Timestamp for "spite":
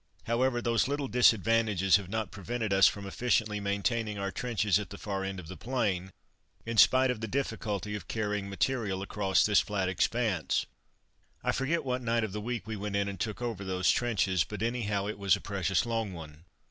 6.77-7.11